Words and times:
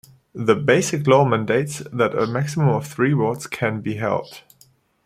The 0.33 0.55
Basic 0.55 1.05
Law 1.05 1.25
mandates 1.25 1.83
that 1.93 2.17
a 2.17 2.25
maximum 2.25 2.69
of 2.69 2.87
three 2.87 3.13
votes 3.13 3.45
can 3.45 3.81
be 3.81 3.97
held. 3.97 4.41